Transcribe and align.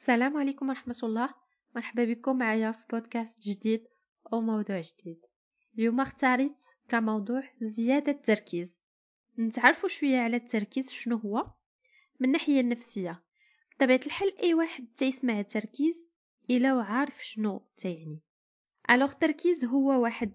السلام 0.00 0.36
عليكم 0.36 0.68
ورحمة 0.68 0.98
الله. 1.02 1.34
مرحبا 1.76 2.04
بكم 2.04 2.38
معايا 2.38 2.72
في 2.72 2.86
بودكاست 2.92 3.48
جديد 3.48 3.86
أو 4.32 4.40
موضوع 4.40 4.80
جديد. 4.80 5.20
اليوم 5.78 6.00
أختاريت 6.00 6.62
كموضوع 6.88 7.42
زيادة 7.60 8.12
التركيز. 8.12 8.80
نتعرفوا 9.38 9.88
شوية 9.88 10.18
على 10.18 10.36
التركيز 10.36 10.90
شنو 10.90 11.16
هو؟ 11.16 11.46
من 12.20 12.26
الناحية 12.26 12.60
النفسية. 12.60 13.22
بطبيعة 13.76 14.00
الحال 14.06 14.38
أي 14.38 14.54
واحد 14.54 14.86
تيسمع 14.96 15.40
التركيز 15.40 16.08
إلا 16.50 16.74
وعارف 16.74 17.24
شنو 17.24 17.66
تيعني 17.76 18.20
ألوغ 18.90 19.12
التركيز 19.12 19.64
هو 19.64 20.02
واحد 20.02 20.32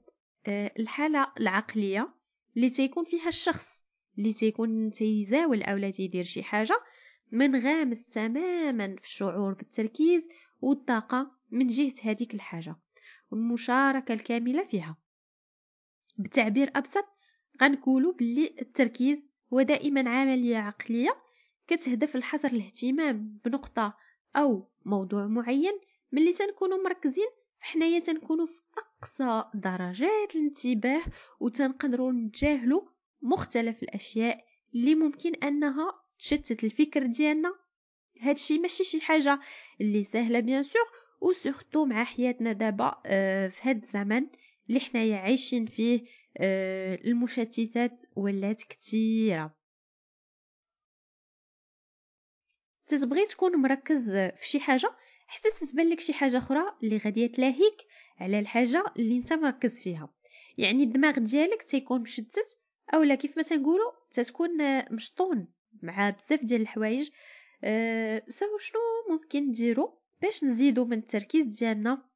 آه، 0.47 0.71
الحالة 0.79 1.33
العقلية 1.39 2.13
اللي 2.55 2.69
تيكون 2.69 3.03
فيها 3.03 3.27
الشخص 3.27 3.85
اللي 4.17 4.33
تيكون 4.33 4.91
تيزاول 4.91 5.63
أولا 5.63 5.91
تيدير 5.91 6.23
شي 6.23 6.43
حاجة 6.43 6.75
منغامس 7.31 8.07
تماما 8.07 8.95
في 8.95 9.05
الشعور 9.05 9.53
بالتركيز 9.53 10.29
والطاقة 10.61 11.31
من 11.51 11.67
جهة 11.67 11.93
هذيك 12.03 12.33
الحاجة 12.33 12.75
والمشاركة 13.31 14.13
الكاملة 14.13 14.63
فيها. 14.63 14.97
بتعبير 16.17 16.71
أبسط 16.75 17.05
غنقولوا 17.61 18.13
باللي 18.13 18.55
التركيز 18.61 19.29
هو 19.53 19.61
دائما 19.61 20.09
عملية 20.09 20.57
عقلية 20.57 21.15
كتهدف 21.67 22.15
لحصر 22.15 22.47
الاهتمام 22.47 23.39
بنقطة 23.45 23.97
أو 24.35 24.69
موضوع 24.85 25.27
معين 25.27 25.79
ملي 26.11 26.33
تنكونوا 26.33 26.83
مركزين 26.83 27.27
فحنايا 27.59 27.99
تنكونوا 27.99 28.45
في 28.45 28.61
أقصى 28.77 29.43
درجات 29.53 30.35
الانتباه 30.35 31.01
وتنقدروا 31.39 32.11
نتجاهلوا 32.11 32.81
مختلف 33.21 33.83
الأشياء 33.83 34.45
اللي 34.75 34.95
ممكن 34.95 35.35
أنها 35.35 36.04
تشتت 36.19 36.63
الفكر 36.63 37.05
ديالنا. 37.05 37.55
هادشي 38.21 38.57
ماشي 38.57 38.83
شي 38.83 39.01
حاجة 39.01 39.39
اللي 39.81 40.03
سهلة 40.03 40.39
بيان 40.39 40.63
سور 40.63 40.87
وسورتو 41.21 41.85
مع 41.85 42.03
حياتنا 42.03 42.53
دابا 42.53 43.01
آه، 43.05 43.47
في 43.47 43.69
هاد 43.69 43.83
الزمن 43.83 44.27
اللي 44.69 44.79
حنايا 44.79 45.17
عايشين 45.17 45.65
فيه 45.65 46.01
آه، 46.37 46.95
المشتتات 46.95 48.03
ولات 48.15 48.63
كثيره 48.63 49.55
تتبغي 52.87 53.25
تكون 53.25 53.55
مركز 53.55 54.11
في 54.11 54.47
شي 54.47 54.59
حاجة؟ 54.59 54.95
حتى 55.27 55.49
تتبان 55.49 55.89
لك 55.89 55.99
شي 55.99 56.13
حاجة 56.13 56.37
أخرى 56.37 56.63
اللي 56.83 56.97
غادي 56.97 57.27
تلاهيك 57.27 57.87
على 58.19 58.39
الحاجة 58.39 58.83
اللي 58.97 59.17
أنت 59.17 59.33
مركز 59.33 59.81
فيها. 59.81 60.13
يعني 60.57 60.83
الدماغ 60.83 61.19
ديالك 61.19 61.63
تيكون 61.63 62.01
مشتت 62.01 62.57
أولا 62.93 63.15
كيف 63.15 63.37
ما 63.37 63.43
تنقولوا 63.43 63.91
تتكون 64.11 64.51
مشطون. 64.93 65.47
مع 65.81 66.09
بزاف 66.09 66.43
ديال 66.43 66.61
الحوايج. 66.61 67.09
أه 67.63 68.23
سو 68.27 68.57
شنو 68.57 68.79
ممكن 69.09 69.43
نديرو 69.43 69.99
باش 70.21 70.43
نزيدو 70.43 70.85
من 70.85 70.97
التركيز 70.97 71.45
ديالنا؟ 71.45 72.09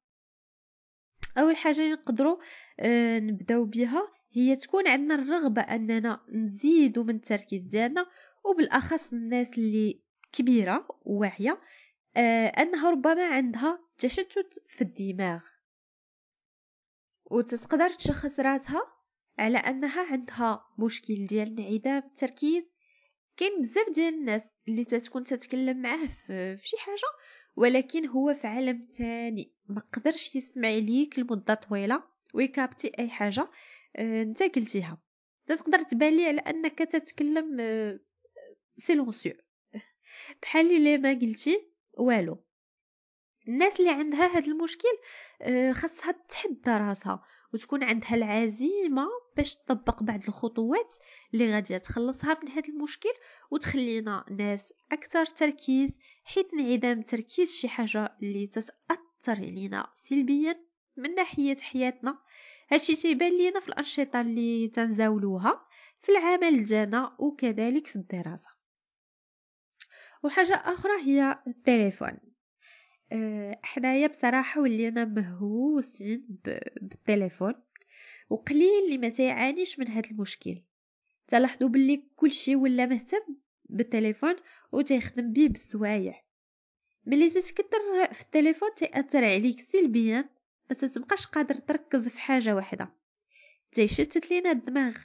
أول 1.38 1.56
حاجة 1.56 1.92
نقدروا 1.92 2.36
أه 2.80 3.18
نبداو 3.18 3.64
بها 3.64 4.08
هي 4.32 4.56
تكون 4.56 4.88
عندنا 4.88 5.14
الرغبة 5.14 5.62
أننا 5.62 6.20
نزيدو 6.28 7.04
من 7.04 7.14
التركيز 7.14 7.62
ديالنا 7.62 8.06
وبالأخص 8.44 9.12
الناس 9.12 9.58
اللي 9.58 10.00
كبيرة 10.32 10.88
وواعية 11.02 11.60
أه 12.16 12.46
أنها 12.46 12.90
ربما 12.90 13.26
عندها 13.26 13.78
تشتت 13.98 14.64
في 14.68 14.82
الدماغ. 14.82 15.44
وتقدر 17.24 17.90
تشخص 17.90 18.40
راسها 18.40 18.82
على 19.38 19.58
أنها 19.58 20.12
عندها 20.12 20.64
مشكل 20.78 21.26
ديال 21.26 21.60
انعدام 21.60 22.02
التركيز 22.06 22.69
كاين 23.40 23.62
بزاف 23.62 23.90
ديال 23.90 24.14
الناس 24.14 24.58
اللي 24.68 24.84
تتكون 24.84 25.24
تتكلم 25.24 25.82
معاه 25.82 26.06
في 26.06 26.56
شي 26.62 26.76
حاجة 26.78 27.08
ولكن 27.56 28.06
هو 28.06 28.34
في 28.34 28.46
عالم 28.46 28.80
تاني. 28.80 29.54
ما 29.68 29.82
قدرش 29.92 30.36
يسمع 30.36 30.68
ليك 30.68 31.18
لمدة 31.18 31.54
طويلة 31.54 32.02
و 32.34 32.44
يكابتي 32.44 32.92
أي 32.98 33.08
حاجة 33.08 33.50
آه، 33.96 34.22
أنت 34.22 34.42
قلتيها. 34.42 35.02
تقدر 35.46 35.78
تبان 35.78 36.16
لي 36.16 36.26
على 36.26 36.40
أنك 36.40 36.78
تتكلم 36.78 37.56
آه، 37.60 38.00
silencieux 38.76 39.32
بحال 40.42 40.76
اللي 40.76 40.98
ما 40.98 41.12
قلتي 41.12 41.72
والو. 41.98 42.44
الناس 43.48 43.80
اللي 43.80 43.90
عندها 43.90 44.26
هذا 44.26 44.52
المشكل 44.52 44.88
آه، 45.42 45.72
خاصها 45.72 46.12
تحدى 46.28 46.70
راسها. 46.70 47.24
وتكون 47.54 47.82
عندها 47.82 48.14
العزيمة 48.14 49.06
باش 49.36 49.54
تطبق 49.54 50.02
بعض 50.02 50.20
الخطوات 50.28 50.96
اللي 51.34 51.54
غادي 51.54 51.78
تخلصها 51.78 52.38
من 52.42 52.48
هذا 52.48 52.68
المشكل 52.68 53.12
وتخلينا 53.50 54.24
ناس 54.30 54.72
أكثر 54.92 55.26
تركيز 55.26 55.98
حيث 56.24 56.46
انعدام 56.54 56.98
التركيز 56.98 57.56
شي 57.56 57.68
حاجة 57.68 58.16
اللي 58.22 58.46
تتأثر 58.46 58.70
علينا 59.28 59.90
سلبيا 59.94 60.70
من 60.96 61.14
ناحية 61.14 61.56
حياتنا. 61.56 62.18
هادشي 62.72 62.96
تيبان 62.96 63.38
لينا 63.38 63.60
في 63.60 63.68
الأنشطة 63.68 64.20
اللي 64.20 64.68
تنزاولوها 64.68 65.66
في 66.02 66.12
العمل 66.12 66.64
ديالنا 66.64 67.16
وكذلك 67.18 67.86
في 67.86 67.96
الدراسة. 67.96 68.48
وحاجة 70.22 70.54
أخرى 70.54 70.92
هي 71.02 71.42
التليفون. 71.46 72.29
حنايا 73.62 74.06
بصراحة 74.06 74.60
ولينا 74.60 75.04
مهووسين 75.04 76.26
بالتليفون 76.82 77.54
وقليل 78.30 78.84
اللي 78.84 78.98
ما 78.98 79.08
تيعانيش 79.08 79.78
من 79.78 79.88
هذا 79.88 80.10
المشكل. 80.10 80.62
تلاحظوا 81.28 81.68
باللي 81.68 82.02
كلشي 82.16 82.56
ولا 82.56 82.86
مهتم 82.86 83.36
بالتليفون 83.64 84.34
وتيخدم 84.72 85.32
بيه 85.32 85.48
بالسوايع. 85.48 86.22
ملي 87.06 87.30
تتكثر 87.30 88.12
في 88.12 88.22
التليفون 88.22 88.68
تاثر 88.76 89.24
عليك 89.24 89.60
سلبيا 89.60 90.28
ما 90.70 90.76
تتبقاش 90.76 91.26
قادر 91.26 91.54
تركز 91.54 92.08
في 92.08 92.20
حاجة 92.20 92.54
واحدة 92.54 92.92
تيشتت 93.72 94.30
لينا 94.30 94.50
الدماغ. 94.50 94.96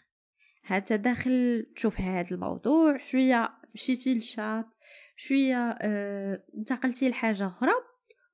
هذا 0.64 0.96
داخل 0.96 1.66
تشوف 1.76 2.00
هذا 2.02 2.36
الموضوع 2.36 2.98
شوية 2.98 3.54
مشيتي 3.74 4.14
للشات 4.14 4.76
شوية 5.16 5.70
آه 5.82 6.44
انتقلتي 6.58 7.10
لحاجة 7.10 7.48
أخرى. 7.48 7.72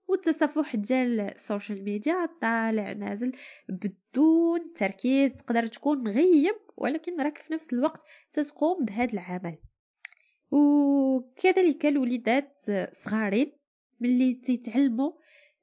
والتصفح 0.08 0.76
ديال 0.76 1.20
السوشيال 1.20 1.84
ميديا 1.84 2.30
طالع 2.42 2.94
نازل 2.94 3.32
بدون 3.70 4.74
تركيز 4.76 5.34
تقدر 5.34 5.68
تكون 5.68 5.98
مغيب 5.98 6.56
ولكن 6.78 7.22
راك 7.22 7.38
في 7.38 7.54
نفس 7.54 7.74
الوقت 7.74 8.06
تتقوم 8.34 8.86
بهذا 8.86 9.14
العمل. 9.14 9.58
وكذلك 10.52 11.86
الوليدات 11.86 12.58
صغارين 12.92 13.52
ملي 14.00 14.34
تيتعلموا 14.34 15.12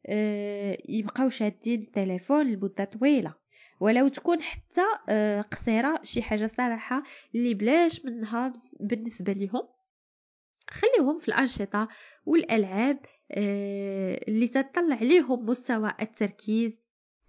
آه، 0.06 0.78
يبقاو 0.88 1.28
شادين 1.28 1.81
التليفون 1.81 2.47
لمدة 2.47 2.84
طويلة. 2.84 3.34
ولو 3.81 4.09
تكون 4.09 4.43
حتى 4.43 4.84
آه، 5.09 5.41
قصيرة 5.41 6.00
شي 6.03 6.22
حاجة 6.22 6.47
صراحة 6.47 7.03
اللي 7.34 7.54
بلاش 7.54 8.04
منها 8.04 8.53
بالنسبة 8.81 9.32
لهم 9.32 9.69
خليهم 10.78 11.19
في 11.19 11.28
الأنشطة 11.28 11.89
والألعاب 12.27 12.99
آه، 13.31 14.25
اللي 14.28 14.49
تطلع 14.49 14.97
عليهم 14.97 15.47
مستوى 15.47 15.94
التركيز 16.03 16.83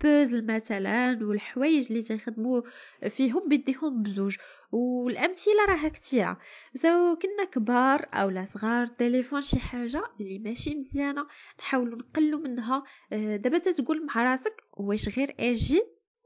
بوزل 0.04 0.46
مثلا 0.46 1.20
والحوايج 1.22 1.88
اللي 1.92 2.02
تخدموا 2.02 2.62
فيهم 3.10 3.50
بديهم 3.50 4.04
بزوج. 4.04 4.38
والأمثلة 4.72 5.66
راها 5.70 5.88
كثيره 5.88 6.38
سواء 6.74 7.16
كنا 7.16 7.44
كبار 7.52 8.10
أو 8.14 8.30
لا 8.30 8.46
صغار 8.46 8.88
تليفون 8.88 9.42
شي 9.42 9.60
حاجة 9.60 10.04
اللي 10.20 10.40
ماشي 10.40 10.76
مزيانة 10.76 11.28
نحاولوا 11.60 11.98
نقلوا 11.98 12.40
منها. 12.40 12.84
آه، 13.14 13.36
دابا 13.36 13.58
تتقول 13.58 14.06
مع 14.06 14.24
راسك 14.24 14.64
واش 14.74 15.18
غير 15.18 15.36
آجي 15.40 15.82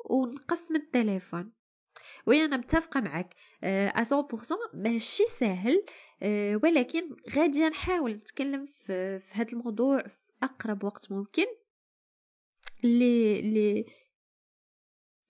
ونقص 0.10 0.72
من 0.72 0.78
التليفون. 0.78 1.54
وي 2.28 2.46
أنا 2.46 2.58
متفقة 2.58 3.00
معك 3.02 3.36
ا 3.64 4.04
100% 4.04 4.58
ماشي 4.74 5.24
ساهل 5.24 5.86
آه، 6.24 6.60
ولكن 6.64 7.16
غادي 7.36 7.70
نحاول 7.70 8.12
نتكلم 8.12 8.66
في, 8.66 9.20
في 9.20 9.36
هذا 9.36 9.54
الموضوع 9.54 10.08
في 10.08 10.32
أقرب 10.44 10.84
وقت 10.84 11.12
ممكن. 11.12 11.46
اللي 12.84 13.40
اللي 13.40 13.86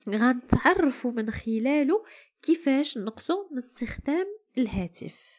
غنتعرفوا 0.10 1.12
من 1.12 1.31
خلاله 1.31 2.04
كيفاش 2.42 2.98
نقصوا 2.98 3.48
من 3.51 3.57
استخدام 3.57 4.28
الهاتف. 4.57 5.34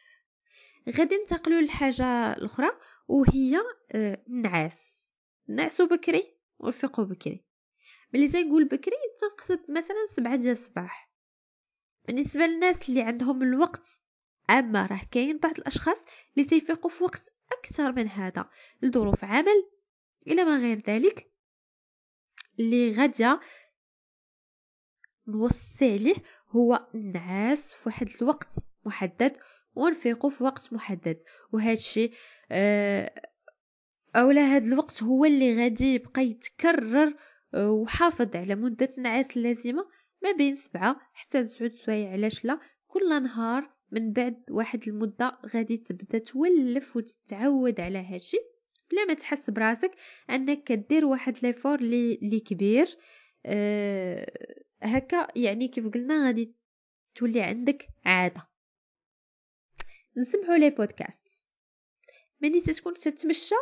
غادي 0.99 1.17
ننتقلوا 1.17 1.61
للحاجه 1.61 2.33
الأخرى 2.33 2.71
وهي 3.09 3.63
النعاس 3.95 5.05
آه، 5.49 5.53
نعسوا 5.53 5.87
بكري 5.87 6.37
ونفيقوا 6.59 7.05
بكري. 7.05 7.45
ملي 8.15 8.29
تنقول 8.29 8.65
بكري 8.65 8.97
تنقصد 9.21 9.61
مثلا 9.71 10.07
سبعة 10.17 10.37
ديال 10.37 10.53
الصباح. 10.53 11.14
بالنسبة 12.07 12.47
للناس 12.47 12.89
اللي 12.89 13.03
عندهم 13.03 13.43
الوقت 13.43 14.01
أما 14.51 14.87
راه 14.87 15.01
كاين 15.11 15.39
بعض 15.39 15.59
الأشخاص 15.59 16.05
اللي 16.37 16.49
تيفيقوا 16.49 16.91
في 16.91 17.05
وقت 17.05 17.33
أكثر 17.53 17.93
من 17.93 18.09
هذا 18.09 18.51
لظروف 18.83 19.25
عمل. 19.25 19.69
إلى 20.27 20.45
ما 20.45 20.59
غير 20.59 20.79
ذلك 20.79 21.31
اللي 22.61 22.93
غادية 22.93 23.41
نوصي 25.29 25.93
عليه 25.93 26.15
هو 26.51 26.87
النعاس 26.95 27.75
في 27.75 27.89
واحد 27.89 28.09
الوقت 28.23 28.55
محدد 28.85 29.37
ونفيقوا 29.75 30.31
في 30.31 30.45
وقت 30.45 30.73
محدد. 30.73 31.23
وهذا 31.53 31.73
الشيء 31.73 32.13
آه 32.51 33.15
أولا 34.17 34.41
هذا 34.41 34.67
الوقت 34.67 35.03
هو 35.03 35.25
اللي 35.25 35.63
غادي 35.63 35.95
يبقى 35.95 36.23
يتكرر 36.23 37.15
آه، 37.55 37.71
وحافظ 37.71 38.37
على 38.37 38.55
مدة 38.55 38.95
النعاس 38.99 39.37
اللازمة. 39.37 39.87
ما 40.25 40.33
بين 40.33 40.55
سبعة 40.55 41.01
حتى 41.13 41.41
لتسعود 41.41 41.75
سوايع 41.75 42.11
علاش 42.13 42.45
لا؟ 42.45 42.61
كل 42.87 43.23
نهار 43.23 43.71
من 43.91 44.13
بعد 44.13 44.45
واحد 44.51 44.89
المدة 44.89 45.39
غادي 45.55 45.77
تبدأ 45.77 46.19
تولف 46.19 46.97
وتتعود 46.97 47.81
على 47.81 47.99
هادشي. 47.99 48.37
بلا 48.91 49.05
ما 49.05 49.15
تحس 49.15 49.51
براسك 49.51 49.91
أنك 50.31 50.65
كدير 50.65 51.05
واحد 51.05 51.37
ليفور 51.43 51.81
لي 51.81 52.41
كبير 52.41 52.87
أه 53.47 54.33
هكا 54.83 55.29
يعني 55.37 55.69
كيف 55.69 55.89
قلنا 55.89 56.27
غادي 56.27 56.55
تولي 57.15 57.43
عندك 57.43 57.89
عادة. 58.05 58.49
نسمعوا 60.17 60.57
لي 60.57 60.71
بودكاست. 60.71 61.45
ملي 62.41 62.61
تكون 62.61 62.95
تتمشى 62.95 63.55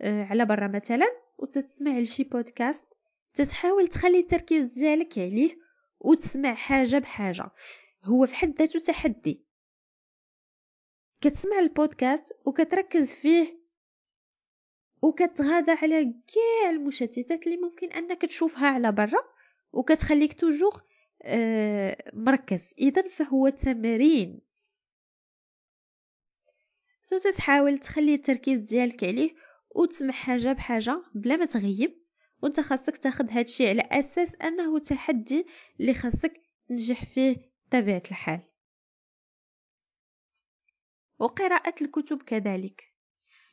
أه 0.00 0.24
على 0.24 0.44
برا 0.44 0.68
مثلا 0.68 1.06
وتتسمع 1.38 1.98
لشي 1.98 2.24
بودكاست 2.24 2.86
تتحاول 3.34 3.86
تخلي 3.86 4.18
التركيز 4.18 4.66
ديالك 4.66 5.18
عليه 5.18 5.71
وتسمع 6.04 6.54
حاجة 6.54 6.98
بحاجة. 6.98 7.50
هو 8.04 8.26
في 8.26 8.34
حد 8.34 8.54
ذاته 8.58 8.80
تحدي. 8.80 9.46
كتسمع 11.20 11.58
البودكاست 11.58 12.32
وكتركز 12.46 13.14
فيه 13.14 13.62
وكتغاضى 15.02 15.72
على 15.72 16.04
كاع 16.04 16.70
المشتتات 16.70 17.46
اللي 17.46 17.56
ممكن 17.56 17.92
أنك 17.92 18.22
تشوفها 18.22 18.68
على 18.68 18.92
برا 18.92 19.24
وكتخليك 19.72 20.32
توجور 20.40 20.82
آه 21.22 21.96
مركز. 22.14 22.74
اذا 22.78 23.08
فهو 23.08 23.48
تمرين. 23.48 24.40
سو 27.02 27.18
تحاول 27.18 27.78
تخلي 27.78 28.14
التركيز 28.14 28.58
ديالك 28.58 29.04
عليه 29.04 29.34
وتسمع 29.70 30.12
حاجة 30.12 30.52
بحاجة 30.52 31.02
بلا 31.14 31.36
ما 31.36 31.44
تغيب. 31.44 32.01
وانت 32.42 32.60
خاصك 32.60 32.96
تاخد 32.96 33.30
هادشي 33.30 33.68
على 33.68 33.82
أساس 33.82 34.34
أنه 34.34 34.78
تحدي 34.78 35.46
اللي 35.80 35.94
خاصك 35.94 36.40
تنجح 36.68 37.04
فيه 37.04 37.36
طبيعة 37.70 38.02
الحال. 38.10 38.40
وقراءة 41.18 41.74
الكتب 41.82 42.22
كذلك. 42.22 42.94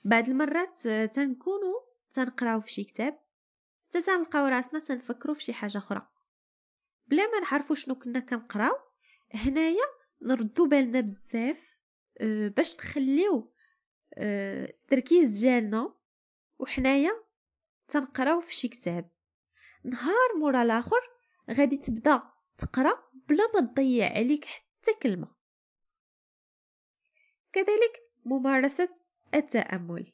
بعض 0.04 0.30
المرات 0.30 0.88
تنكونو 0.88 1.86
تنقراو 2.14 2.60
في 2.60 2.72
شي 2.72 2.84
كتاب 2.84 3.20
حتى 3.86 4.02
تنلقاو 4.02 4.46
راسنا 4.48 4.80
تنفكرو 4.80 5.34
في 5.34 5.44
شي 5.44 5.54
حاجة 5.54 5.78
أخرى. 5.78 6.08
بلا 7.08 7.28
ما 7.28 7.40
نعرفو 7.40 7.74
شنو 7.74 7.96
كنا 7.96 8.20
كنقراو 8.20 8.76
هنايا 9.34 9.86
نردو 10.22 10.68
بالنا 10.68 11.02
بزاف 11.02 11.80
أه 12.22 12.48
باش 12.48 12.76
نخليو 12.76 13.54
أه 14.14 14.66
التركيز 14.66 15.40
ديالنا 15.40 15.94
وحنايا 16.60 17.12
تنقراو 17.90 18.42
في 18.42 18.56
شي 18.56 18.68
كتاب. 18.68 19.10
نهار 19.84 20.38
مورا 20.40 20.64
الآخر 20.64 21.02
غادي 21.52 21.78
تبدا 21.78 22.24
تقرا 22.58 22.94
بلا 23.30 23.44
ما 23.54 23.62
تضيع 23.62 24.10
عليك 24.10 24.46
حتى 24.46 24.94
كلمة. 25.04 25.36
كذلك 27.54 28.12
ممارسة 28.26 28.90
التأمل. 29.36 30.14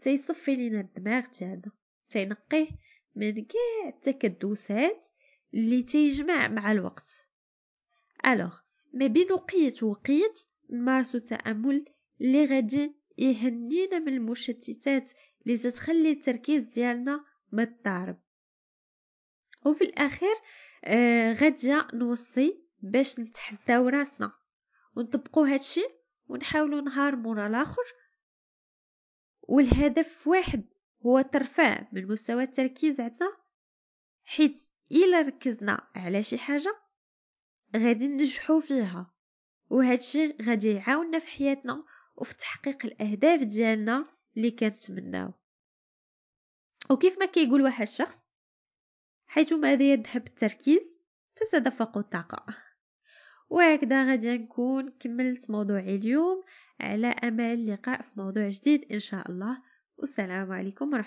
تيصفي 0.00 0.54
لينا 0.54 0.80
الدماغ 0.80 1.26
ديالنا 1.38 1.72
تينقيه 2.08 2.68
من 3.14 3.44
كاع 3.44 3.88
التكدسات 3.88 5.06
اللي 5.54 5.82
تيجمع 5.82 6.48
مع 6.48 6.72
الوقت. 6.72 7.28
الوغ 8.26 8.58
ما 8.92 9.06
بين 9.06 9.32
وقيت 9.32 9.82
وقيت 9.82 10.46
نمارسو 10.70 11.18
التأمل 11.18 11.84
اللي 12.20 12.44
غادي 12.44 12.95
يهنينا 13.18 13.98
من 13.98 14.08
المشتتات 14.08 15.12
اللي 15.42 15.58
تتخلي 15.58 16.10
التركيز 16.10 16.66
ديالنا 16.66 17.24
مضطرب 17.52 18.18
وفي 19.66 19.84
الأخير 19.84 20.34
آه 20.84 21.32
غادي 21.32 21.82
نوصي 21.94 22.62
باش 22.80 23.20
نتحداو 23.20 23.88
راسنا 23.88 24.32
ونطبقو 24.96 25.44
هادشي 25.44 25.84
ونحاولوا 26.28 26.80
نهار 26.80 27.16
مورا 27.16 27.46
الآخر 27.46 27.82
والهدف 29.42 30.26
واحد 30.26 30.64
هو 31.06 31.20
ترفع 31.20 31.86
من 31.92 32.06
مستوى 32.06 32.42
التركيز 32.42 33.00
عندنا. 33.00 33.36
حيت 34.24 34.68
إلا 34.92 35.20
ركزنا 35.20 35.88
على 35.94 36.22
شي 36.22 36.38
حاجة 36.38 36.76
غادي 37.76 38.08
ننجحو 38.08 38.60
فيها. 38.60 39.14
وهادشي 39.70 40.36
غادي 40.42 40.70
يعاوننا 40.72 41.18
في 41.18 41.28
حياتنا 41.28 41.84
وفي 42.16 42.36
تحقيق 42.36 42.86
الأهداف 42.86 43.40
ديالنا 43.40 44.06
اللي 44.36 44.50
كنتمناو. 44.50 45.32
وكيف 46.90 47.18
ما 47.18 47.26
كيقول 47.26 47.62
واحد 47.62 47.86
الشخص 47.86 48.22
حيث 49.26 49.52
ماذا 49.52 49.82
يذهب 49.82 50.26
التركيز 50.26 51.00
تتدفق 51.36 51.98
الطاقه 51.98 52.46
وهكذا 53.48 54.10
غادي 54.10 54.38
نكون 54.38 54.88
كملت 54.88 55.50
موضوعي 55.50 55.96
اليوم. 55.96 56.44
على 56.80 57.06
أمل 57.06 57.40
اللقاء 57.44 58.02
في 58.02 58.10
موضوع 58.16 58.48
جديد 58.48 58.92
إن 58.92 58.98
شاء 58.98 59.30
الله. 59.30 59.62
والسلام 59.98 60.52
عليكم 60.52 60.86
ورحمة 60.86 61.00